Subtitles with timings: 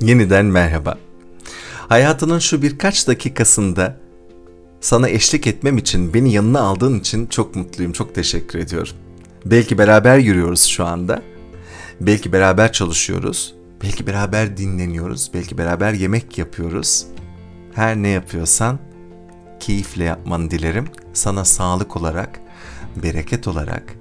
[0.00, 0.98] Yeniden merhaba.
[1.88, 3.96] Hayatının şu birkaç dakikasında
[4.80, 8.92] sana eşlik etmem için, beni yanına aldığın için çok mutluyum, çok teşekkür ediyorum.
[9.44, 11.22] Belki beraber yürüyoruz şu anda.
[12.00, 13.54] Belki beraber çalışıyoruz.
[13.82, 15.30] Belki beraber dinleniyoruz.
[15.34, 17.06] Belki beraber yemek yapıyoruz.
[17.74, 18.78] Her ne yapıyorsan
[19.60, 20.88] keyifle yapmanı dilerim.
[21.12, 22.40] Sana sağlık olarak,
[23.02, 23.94] bereket olarak,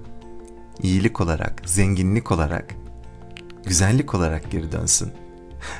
[0.84, 2.76] iyilik olarak, zenginlik olarak,
[3.66, 5.12] güzellik olarak geri dönsün.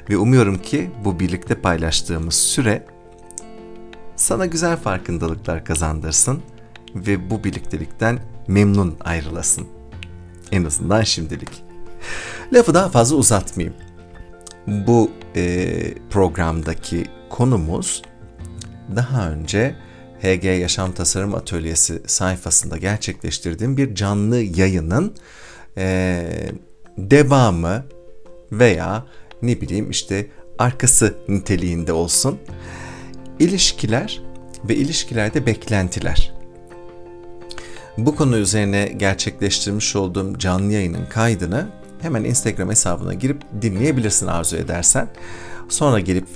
[0.10, 2.86] Ve umuyorum ki bu birlikte paylaştığımız süre
[4.16, 6.42] sana güzel farkındalıklar kazandırsın
[6.96, 9.68] ve bu birliktelikten memnun ayrılasın.
[10.52, 11.64] En azından şimdilik.
[12.54, 13.76] Lafı daha fazla uzatmayayım.
[14.68, 18.02] Bu e, programdaki konumuz
[18.96, 19.76] daha önce
[20.20, 25.16] HG Yaşam Tasarım Atölyesi sayfasında gerçekleştirdiğim bir canlı yayının
[25.78, 26.26] e,
[26.98, 27.86] devamı
[28.52, 29.06] veya
[29.42, 32.40] ne bileyim işte arkası niteliğinde olsun.
[33.40, 34.22] İlişkiler
[34.70, 36.34] ve ilişkilerde beklentiler.
[37.98, 41.68] Bu konu üzerine gerçekleştirmiş olduğum canlı yayının kaydını
[42.02, 45.10] hemen Instagram hesabına girip dinleyebilirsin arzu edersen.
[45.70, 46.28] Sonra gelip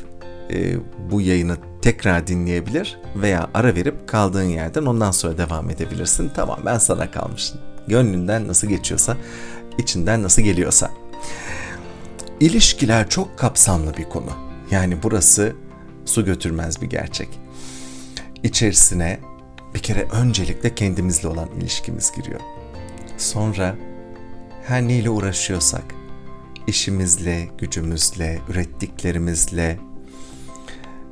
[0.52, 0.76] e,
[1.12, 6.32] bu yayını tekrar dinleyebilir veya ara verip kaldığın yerden ondan sonra devam edebilirsin.
[6.36, 7.60] Tamam ben sana kalmışım.
[7.88, 9.18] Gönlünden nasıl geçiyorsa,
[9.78, 10.92] içinden nasıl geliyorsa.
[12.44, 14.30] İlişkiler çok kapsamlı bir konu.
[14.72, 15.56] Yani burası
[16.06, 17.30] su götürmez bir gerçek.
[18.44, 19.20] İçerisine
[19.76, 22.40] bir kere öncelikle kendimizle olan ilişkimiz giriyor.
[23.18, 23.76] Sonra
[24.64, 25.84] her neyle uğraşıyorsak,
[26.68, 29.80] işimizle, gücümüzle, ürettiklerimizle,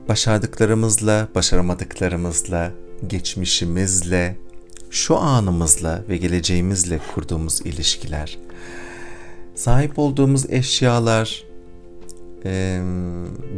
[0.10, 2.72] başardıklarımızla, başaramadıklarımızla,
[3.08, 4.38] geçmişimizle,
[4.90, 8.38] şu anımızla ve geleceğimizle kurduğumuz ilişkiler,
[9.56, 11.44] sahip olduğumuz eşyalar,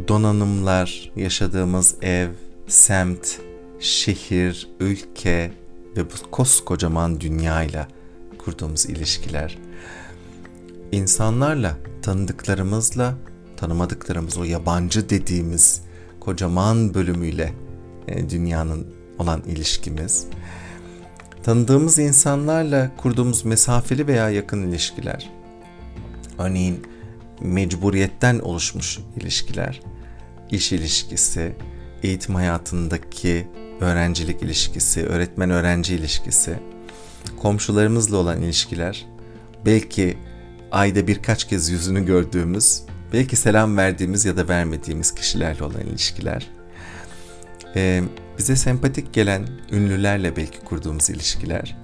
[0.08, 2.28] donanımlar, yaşadığımız ev,
[2.68, 3.38] semt,
[3.80, 5.52] şehir, ülke
[5.96, 7.88] ve bu koskocaman dünyayla
[8.38, 9.58] kurduğumuz ilişkiler,
[10.92, 13.14] insanlarla, tanıdıklarımızla,
[13.56, 15.80] tanımadıklarımız, o yabancı dediğimiz
[16.20, 17.52] kocaman bölümüyle
[18.08, 18.86] e, dünyanın
[19.18, 20.26] olan ilişkimiz,
[21.42, 25.30] tanıdığımız insanlarla kurduğumuz mesafeli veya yakın ilişkiler,
[26.38, 26.86] örneğin
[27.40, 29.80] mecburiyetten oluşmuş ilişkiler,
[30.50, 31.56] iş ilişkisi,
[32.02, 33.48] eğitim hayatındaki
[33.80, 36.58] öğrencilik ilişkisi, öğretmen-öğrenci ilişkisi,
[37.42, 39.06] komşularımızla olan ilişkiler,
[39.66, 40.18] belki
[40.72, 46.50] ayda birkaç kez yüzünü gördüğümüz, belki selam verdiğimiz ya da vermediğimiz kişilerle olan ilişkiler,
[47.76, 48.02] ee,
[48.38, 51.76] bize sempatik gelen ünlülerle belki kurduğumuz ilişkiler,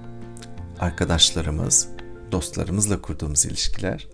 [0.79, 1.87] arkadaşlarımız,
[2.31, 4.07] dostlarımızla kurduğumuz ilişkiler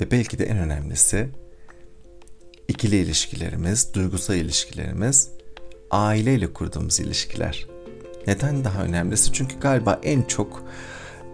[0.00, 1.28] ve belki de en önemlisi
[2.68, 5.30] ikili ilişkilerimiz, duygusal ilişkilerimiz,
[5.90, 7.66] aileyle kurduğumuz ilişkiler.
[8.26, 9.32] Neden daha önemlisi?
[9.32, 10.64] Çünkü galiba en çok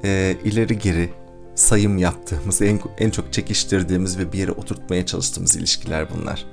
[0.04, 1.10] e, ileri geri
[1.54, 6.47] sayım yaptığımız, en, en çok çekiştirdiğimiz ve bir yere oturtmaya çalıştığımız ilişkiler bunlar.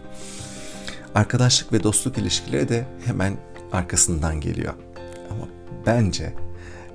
[1.16, 3.38] Arkadaşlık ve dostluk ilişkileri de hemen
[3.72, 4.74] arkasından geliyor.
[5.32, 5.48] Ama
[5.86, 6.34] bence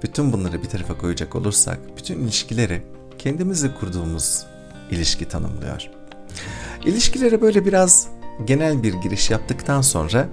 [0.03, 2.83] bütün bunları bir tarafa koyacak olursak bütün ilişkileri
[3.19, 4.47] kendimizle kurduğumuz
[4.93, 5.91] ilişki tanımlıyor.
[6.85, 8.09] İlişkilere böyle biraz
[8.45, 10.29] genel bir giriş yaptıktan sonra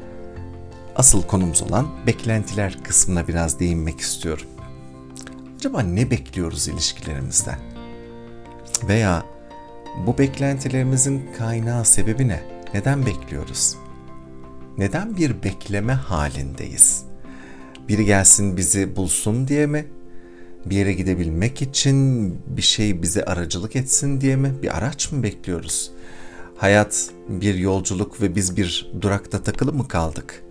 [0.95, 4.47] asıl konumuz olan beklentiler kısmına biraz değinmek istiyorum.
[5.57, 7.59] Acaba ne bekliyoruz ilişkilerimizden?
[8.87, 9.23] Veya
[10.07, 12.43] bu beklentilerimizin kaynağı sebebi ne?
[12.73, 13.75] Neden bekliyoruz?
[14.77, 17.03] Neden bir bekleme halindeyiz?
[17.87, 19.87] Biri gelsin bizi bulsun diye mi?
[20.69, 24.53] Bir yere gidebilmek için bir şey bize aracılık etsin diye mi?
[24.61, 25.91] Bir araç mı bekliyoruz?
[26.57, 30.43] Hayat bir yolculuk ve biz bir durakta takılı mı kaldık?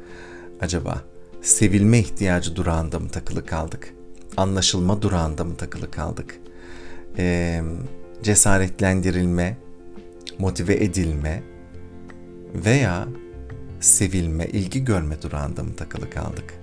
[0.61, 1.03] Acaba
[1.43, 3.95] sevilme ihtiyacı durağında mı takılı kaldık?
[4.37, 6.39] Anlaşılma durağında mı takılı kaldık?
[7.19, 7.63] Ee,
[8.23, 9.57] cesaretlendirilme,
[10.39, 11.43] motive edilme
[12.55, 13.09] veya
[13.81, 16.58] sevilme, ilgi görme durağında mı takılı kaldık?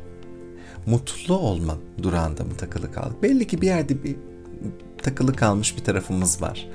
[0.85, 3.23] Mutlu olma durağında mı takılı kaldık?
[3.23, 4.15] Belli ki bir yerde bir
[5.03, 6.67] takılı kalmış bir tarafımız var.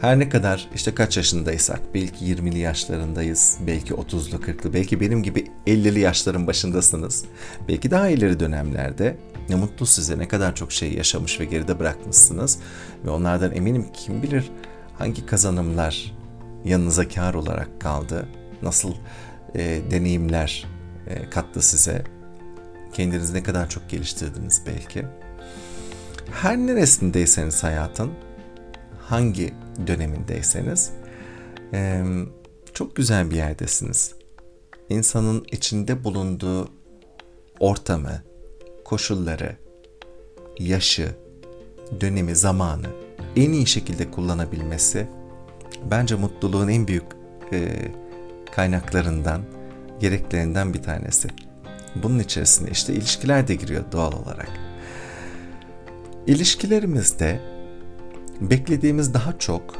[0.00, 5.46] Her ne kadar işte kaç yaşındaysak, belki 20'li yaşlarındayız, belki 30'lu 40'lı, belki benim gibi
[5.66, 7.24] 50'li yaşların başındasınız.
[7.68, 9.16] Belki daha ileri dönemlerde
[9.48, 12.58] ne mutlu size ne kadar çok şey yaşamış ve geride bırakmışsınız.
[13.04, 14.50] Ve onlardan eminim kim bilir
[14.98, 16.16] hangi kazanımlar
[16.64, 18.28] yanınıza kar olarak kaldı,
[18.62, 18.94] nasıl
[19.54, 20.66] e, deneyimler
[21.06, 22.04] e, kattı size,
[22.92, 25.06] kendinizi ne kadar çok geliştirdiniz belki.
[26.32, 28.10] Her neresindeyseniz hayatın,
[29.00, 29.54] hangi
[29.86, 30.90] dönemindeyseniz
[32.74, 34.14] çok güzel bir yerdesiniz.
[34.88, 36.68] İnsanın içinde bulunduğu
[37.60, 38.22] ortamı,
[38.84, 39.56] koşulları,
[40.58, 41.14] yaşı,
[42.00, 42.86] dönemi, zamanı
[43.36, 45.06] en iyi şekilde kullanabilmesi
[45.90, 47.04] bence mutluluğun en büyük
[47.52, 47.68] e,
[48.52, 49.42] kaynaklarından,
[50.00, 51.28] gereklerinden bir tanesi.
[51.94, 54.50] Bunun içerisinde işte ilişkiler de giriyor doğal olarak.
[56.26, 57.40] İlişkilerimizde
[58.40, 59.76] beklediğimiz daha çok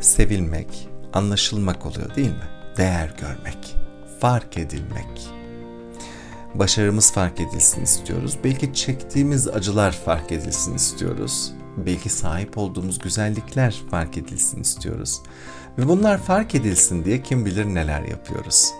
[0.00, 2.48] sevilmek, anlaşılmak oluyor değil mi?
[2.76, 3.76] Değer görmek,
[4.20, 5.30] fark edilmek.
[6.54, 8.38] Başarımız fark edilsin istiyoruz.
[8.44, 11.52] Belki çektiğimiz acılar fark edilsin istiyoruz.
[11.76, 15.22] Belki sahip olduğumuz güzellikler fark edilsin istiyoruz.
[15.78, 18.72] Ve bunlar fark edilsin diye kim bilir neler yapıyoruz.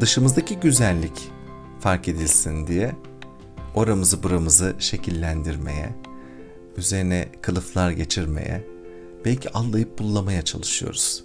[0.00, 1.30] Dışımızdaki güzellik
[1.80, 2.92] fark edilsin diye
[3.74, 5.88] oramızı buramızı şekillendirmeye,
[6.76, 8.64] üzerine kılıflar geçirmeye,
[9.24, 11.24] belki allayıp bullamaya çalışıyoruz.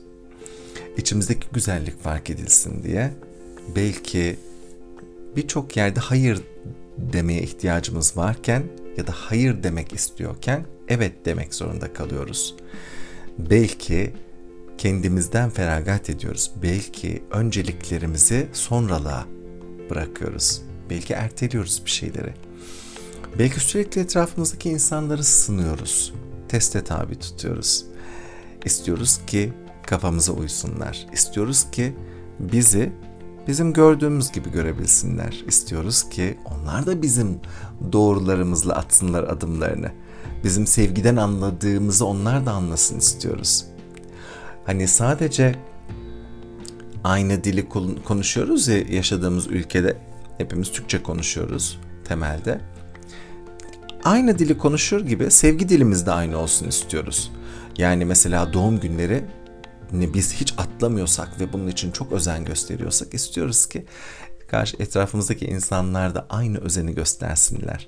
[0.98, 3.14] İçimizdeki güzellik fark edilsin diye
[3.76, 4.40] belki
[5.36, 6.42] birçok yerde hayır
[6.98, 8.64] demeye ihtiyacımız varken
[8.98, 12.56] ya da hayır demek istiyorken evet demek zorunda kalıyoruz.
[13.38, 14.14] Belki
[14.78, 16.52] kendimizden feragat ediyoruz.
[16.64, 19.26] Belki önceliklerimizi sonralığa
[19.90, 20.62] bırakıyoruz.
[20.90, 22.34] Belki erteliyoruz bir şeyleri.
[23.40, 26.14] Belki sürekli etrafımızdaki insanları sınıyoruz.
[26.50, 27.86] Teste tabi tutuyoruz.
[28.66, 29.54] İstiyoruz ki
[29.86, 31.08] kafamıza uysunlar.
[31.14, 31.96] İstiyoruz ki
[32.40, 32.92] bizi
[33.48, 35.44] bizim gördüğümüz gibi görebilsinler.
[35.48, 37.40] İstiyoruz ki onlar da bizim
[37.92, 39.92] doğrularımızla atsınlar adımlarını.
[40.44, 43.66] Bizim sevgiden anladığımızı onlar da anlasın istiyoruz.
[44.68, 45.56] Hani sadece
[47.04, 47.70] aynı dili
[48.06, 49.98] konuşuyoruz ya yaşadığımız ülkede
[50.38, 52.62] hepimiz Türkçe konuşuyoruz temelde.
[54.04, 57.32] Aynı dili konuşur gibi sevgi dilimiz de aynı olsun istiyoruz.
[57.78, 59.26] Yani mesela doğum günleri
[59.92, 63.86] biz hiç atlamıyorsak ve bunun için çok özen gösteriyorsak istiyoruz ki
[64.48, 67.88] karşı etrafımızdaki insanlar da aynı özeni göstersinler.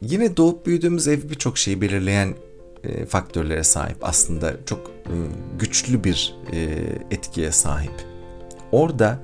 [0.00, 2.34] Yine doğup büyüdüğümüz ev birçok şeyi belirleyen
[2.84, 3.96] e, faktörlere sahip.
[4.02, 5.14] Aslında çok e,
[5.58, 6.58] güçlü bir e,
[7.10, 8.06] etkiye sahip.
[8.72, 9.18] Orada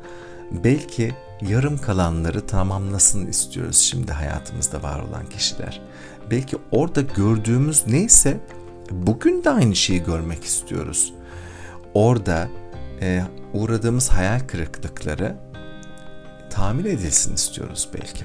[0.50, 1.14] belki
[1.48, 5.82] yarım kalanları tamamlasın istiyoruz şimdi hayatımızda var olan kişiler.
[6.30, 8.40] Belki orada gördüğümüz neyse
[8.90, 11.14] bugün de aynı şeyi görmek istiyoruz.
[11.94, 12.48] Orada
[13.00, 13.22] e,
[13.52, 15.36] uğradığımız hayal kırıklıkları
[16.50, 18.24] tamir edilsin istiyoruz belki.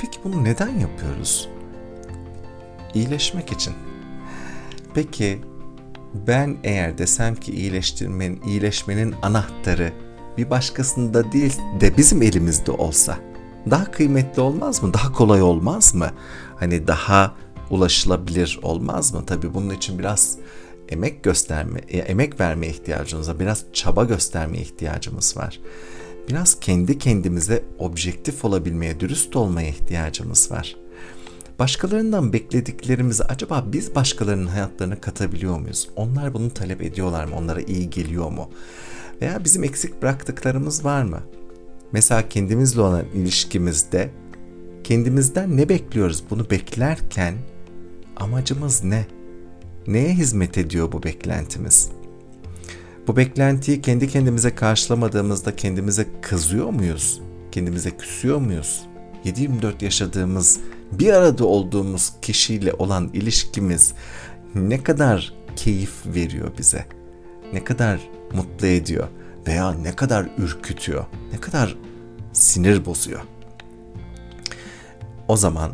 [0.00, 1.48] Peki bunu neden yapıyoruz?
[2.94, 3.74] İyileşmek için.
[4.94, 5.40] Peki
[6.26, 9.92] ben eğer desem ki iyileştirmenin, iyileşmenin anahtarı
[10.38, 13.18] bir başkasında değil de bizim elimizde olsa
[13.70, 14.94] daha kıymetli olmaz mı?
[14.94, 16.10] Daha kolay olmaz mı?
[16.56, 17.34] Hani daha
[17.70, 19.26] ulaşılabilir olmaz mı?
[19.26, 20.38] Tabii bunun için biraz
[20.88, 23.40] emek gösterme, e, emek verme ihtiyacımız var.
[23.40, 25.60] Biraz çaba gösterme ihtiyacımız var.
[26.28, 30.76] Biraz kendi kendimize objektif olabilmeye, dürüst olmaya ihtiyacımız var.
[31.60, 35.88] Başkalarından beklediklerimizi acaba biz başkalarının hayatlarına katabiliyor muyuz?
[35.96, 37.36] Onlar bunu talep ediyorlar mı?
[37.36, 38.50] Onlara iyi geliyor mu?
[39.22, 41.20] Veya bizim eksik bıraktıklarımız var mı?
[41.92, 44.10] Mesela kendimizle olan ilişkimizde
[44.84, 46.24] kendimizden ne bekliyoruz?
[46.30, 47.34] Bunu beklerken
[48.16, 49.06] amacımız ne?
[49.86, 51.90] Neye hizmet ediyor bu beklentimiz?
[53.06, 57.20] Bu beklentiyi kendi kendimize karşılamadığımızda kendimize kızıyor muyuz?
[57.52, 58.82] Kendimize küsüyor muyuz?
[59.24, 60.60] 7-24 yaşadığımız,
[60.92, 63.94] bir arada olduğumuz kişiyle olan ilişkimiz
[64.54, 66.86] ne kadar keyif veriyor bize?
[67.52, 68.00] Ne kadar
[68.32, 69.08] mutlu ediyor
[69.46, 71.04] veya ne kadar ürkütüyor?
[71.32, 71.76] Ne kadar
[72.32, 73.20] sinir bozuyor?
[75.28, 75.70] O zaman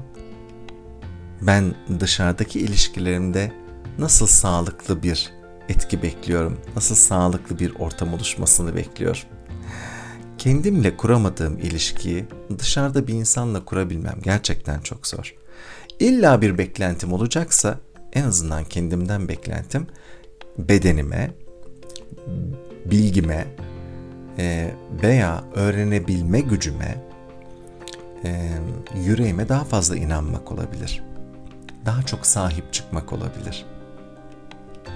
[1.42, 3.52] ben dışarıdaki ilişkilerimde
[3.99, 5.32] nasıl sağlıklı bir
[5.68, 6.61] etki bekliyorum?
[6.76, 9.36] Nasıl sağlıklı bir ortam oluşmasını bekliyorum?
[10.38, 12.25] Kendimle kuramadığım ilişkiyi
[12.59, 15.35] dışarıda bir insanla kurabilmem gerçekten çok zor.
[16.00, 17.78] İlla bir beklentim olacaksa
[18.12, 19.87] en azından kendimden beklentim
[20.59, 21.31] bedenime,
[22.85, 23.47] bilgime
[24.38, 27.05] e, veya öğrenebilme gücüme,
[28.25, 28.50] e,
[29.05, 31.02] yüreğime daha fazla inanmak olabilir.
[31.87, 33.66] Daha çok sahip çıkmak olabilir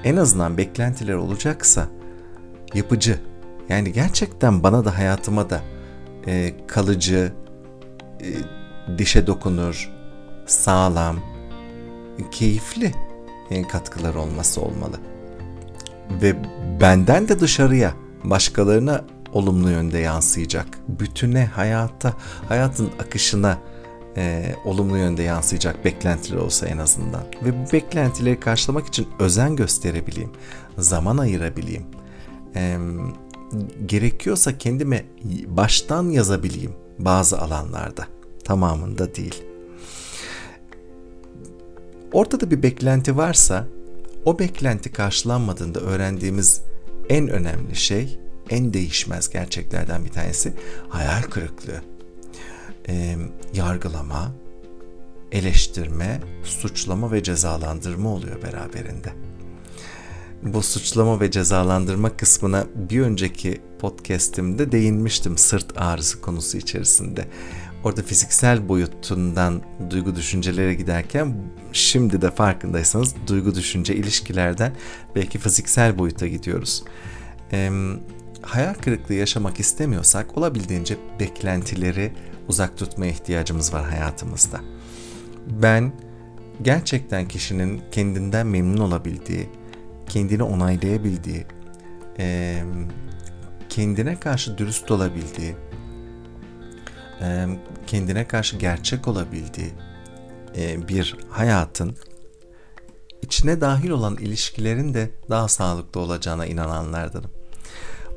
[0.05, 1.89] en azından beklentiler olacaksa
[2.75, 3.19] yapıcı
[3.71, 5.61] yani gerçekten bana da hayatıma da
[6.27, 7.33] e, kalıcı,
[8.21, 8.29] e,
[8.99, 9.91] dişe dokunur,
[10.47, 11.17] sağlam,
[12.31, 12.93] keyifli
[13.51, 14.97] e, katkılar olması olmalı.
[16.23, 16.37] Ve
[16.81, 17.93] benden de dışarıya,
[18.25, 20.67] başkalarına olumlu yönde yansıyacak.
[20.89, 22.13] Bütüne, hayata,
[22.49, 23.59] hayatın akışına
[24.17, 27.23] e, olumlu yönde yansıyacak beklentiler olsa en azından.
[27.45, 30.33] Ve bu beklentileri karşılamak için özen gösterebileyim,
[30.79, 31.85] zaman ayırabileyim.
[32.57, 32.79] E,
[33.87, 35.05] gerekiyorsa kendime
[35.47, 38.07] baştan yazabileyim bazı alanlarda.
[38.45, 39.43] Tamamında değil.
[42.13, 43.67] Ortada bir beklenti varsa
[44.25, 46.63] o beklenti karşılanmadığında öğrendiğimiz
[47.09, 50.53] en önemli şey, en değişmez gerçeklerden bir tanesi
[50.89, 51.81] hayal kırıklığı.
[52.89, 53.17] E,
[53.55, 54.33] yargılama,
[55.33, 59.30] eleştirme, suçlama ve cezalandırma oluyor beraberinde.
[60.43, 67.29] Bu suçlama ve cezalandırma kısmına bir önceki podcast'imde değinmiştim sırt ağrısı konusu içerisinde.
[67.85, 71.35] Orada fiziksel boyutundan duygu düşüncelere giderken
[71.73, 74.73] şimdi de farkındaysanız duygu düşünce ilişkilerden
[75.15, 76.85] belki fiziksel boyuta gidiyoruz.
[77.53, 77.71] Ee,
[78.43, 82.13] hayal kırıklığı yaşamak istemiyorsak olabildiğince beklentileri
[82.49, 84.61] uzak tutmaya ihtiyacımız var hayatımızda.
[85.63, 85.93] Ben
[86.63, 89.49] gerçekten kişinin kendinden memnun olabildiği,
[90.11, 91.47] kendini onaylayabildiği,
[93.69, 95.57] kendine karşı dürüst olabildiği,
[97.87, 99.73] kendine karşı gerçek olabildiği
[100.89, 101.97] bir hayatın
[103.23, 107.31] içine dahil olan ilişkilerin de daha sağlıklı olacağına inananlardanım.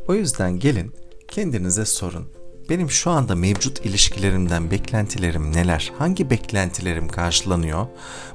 [0.07, 0.93] O yüzden gelin
[1.27, 2.27] kendinize sorun.
[2.69, 5.91] Benim şu anda mevcut ilişkilerimden beklentilerim neler?
[5.97, 7.87] Hangi beklentilerim karşılanıyor?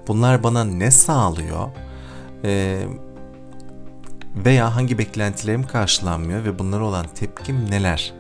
[0.07, 1.69] Bunlar bana ne sağlıyor?
[2.45, 2.83] Ee,
[4.45, 8.15] veya hangi beklentilerim karşılanmıyor ve bunlara olan tepkim neler?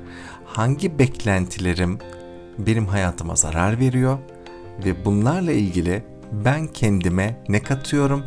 [0.44, 1.98] Hangi beklentilerim
[2.58, 4.18] benim hayatıma zarar veriyor
[4.84, 8.25] ve bunlarla ilgili ben kendime ne katıyorum,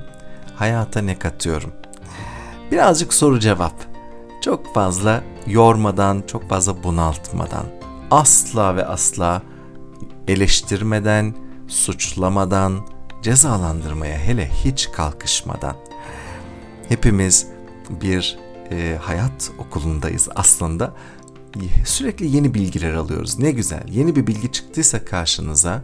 [0.55, 1.73] hayata ne katıyorum?
[2.71, 3.73] Birazcık soru cevap.
[4.41, 7.65] Çok fazla yormadan, çok fazla bunaltmadan,
[8.11, 9.41] asla ve asla
[10.27, 11.35] eleştirmeden,
[11.67, 12.87] suçlamadan,
[13.21, 15.75] cezalandırmaya hele hiç kalkışmadan.
[16.89, 17.47] Hepimiz
[18.01, 18.37] bir
[18.71, 20.93] e, hayat okulundayız aslında.
[21.85, 23.39] Sürekli yeni bilgiler alıyoruz.
[23.39, 23.83] Ne güzel.
[23.91, 25.83] Yeni bir bilgi çıktıysa karşınıza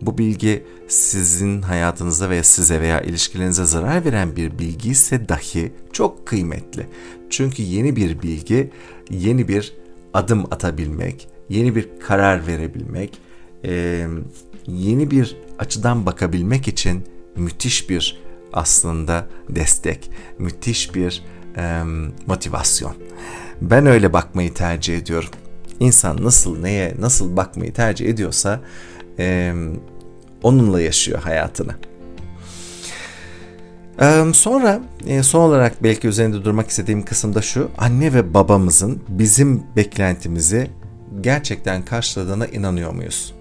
[0.00, 6.26] bu bilgi sizin hayatınıza veya size veya ilişkilerinize zarar veren bir bilgi ise dahi çok
[6.26, 6.86] kıymetli.
[7.30, 8.70] Çünkü yeni bir bilgi,
[9.10, 9.72] yeni bir
[10.14, 13.18] adım atabilmek, yeni bir karar verebilmek,
[14.66, 17.04] yeni bir açıdan bakabilmek için
[17.36, 18.20] müthiş bir
[18.52, 21.24] aslında destek, müthiş bir
[22.26, 22.94] motivasyon.
[23.60, 25.28] Ben öyle bakmayı tercih ediyorum.
[25.80, 28.60] İnsan nasıl neye nasıl bakmayı tercih ediyorsa
[29.18, 29.54] e,
[30.42, 31.74] onunla yaşıyor hayatını.
[34.00, 37.70] E, sonra e, son olarak belki üzerinde durmak istediğim kısım da şu.
[37.78, 40.70] Anne ve babamızın bizim beklentimizi
[41.20, 43.34] gerçekten karşıladığına inanıyor muyuz?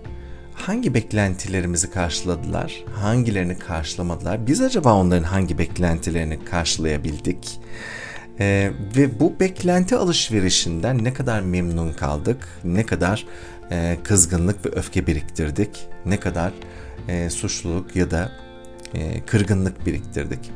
[0.53, 2.83] Hangi beklentilerimizi karşıladılar?
[2.95, 4.47] Hangilerini karşılamadılar?
[4.47, 7.59] Biz acaba onların hangi beklentilerini karşılayabildik?
[8.39, 13.25] Ee, ve bu beklenti alışverişinden ne kadar memnun kaldık, ne kadar
[13.71, 16.53] e, kızgınlık ve öfke biriktirdik, ne kadar
[17.07, 18.31] e, suçluluk ya da
[18.93, 20.51] e, kırgınlık biriktirdik.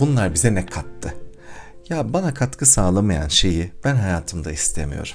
[0.00, 1.14] Bunlar bize ne kattı?
[1.88, 5.14] Ya bana katkı sağlamayan şeyi ben hayatımda istemiyorum.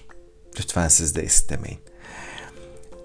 [0.60, 1.80] Lütfen siz de istemeyin.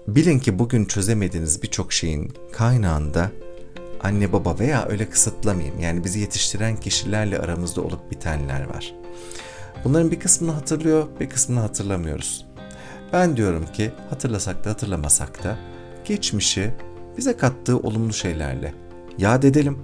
[0.07, 3.31] Bilin ki bugün çözemediğiniz birçok şeyin kaynağında
[4.01, 5.79] anne baba veya öyle kısıtlamayayım.
[5.79, 8.93] Yani bizi yetiştiren kişilerle aramızda olup bitenler var.
[9.83, 12.45] Bunların bir kısmını hatırlıyor, bir kısmını hatırlamıyoruz.
[13.13, 15.57] Ben diyorum ki hatırlasak da hatırlamasak da
[16.05, 16.73] geçmişi
[17.17, 18.73] bize kattığı olumlu şeylerle
[19.17, 19.79] yad edelim.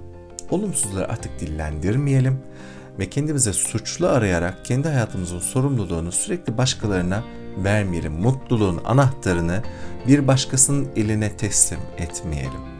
[0.50, 2.38] Olumsuzları artık dillendirmeyelim
[2.98, 7.24] ve kendimize suçlu arayarak kendi hayatımızın sorumluluğunu sürekli başkalarına
[7.56, 8.12] vermeyelim.
[8.12, 9.62] Mutluluğun anahtarını
[10.08, 12.73] bir başkasının eline teslim etmeyelim.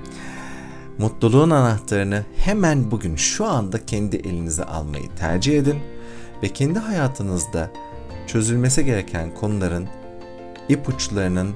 [0.98, 5.78] Mutluluğun anahtarını hemen bugün şu anda kendi elinize almayı tercih edin
[6.42, 7.70] ve kendi hayatınızda
[8.26, 9.88] çözülmesi gereken konuların
[10.68, 11.54] ipuçlarının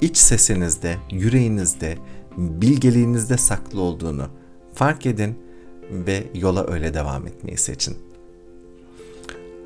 [0.00, 1.98] iç sesinizde, yüreğinizde,
[2.36, 4.28] bilgeliğinizde saklı olduğunu
[4.74, 5.38] fark edin
[5.90, 7.96] ve yola öyle devam etmeyi seçin.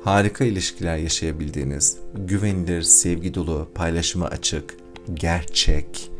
[0.03, 4.77] Harika ilişkiler yaşayabildiğiniz, güvenilir, sevgi dolu, paylaşıma açık,
[5.13, 6.11] gerçek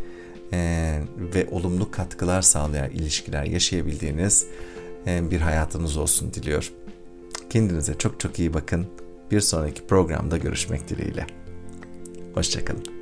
[0.54, 4.48] e, ve olumlu katkılar sağlayan ilişkiler yaşayabildiğiniz
[5.08, 6.70] e, bir hayatınız olsun diliyorum.
[7.50, 8.88] Kendinize çok çok iyi bakın.
[9.32, 11.28] Bir sonraki programda görüşmek dileğiyle.
[12.34, 12.97] Hoşçakalın.